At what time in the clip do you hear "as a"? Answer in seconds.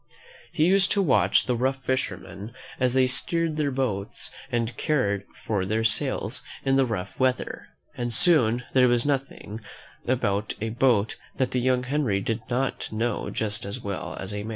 14.15-14.37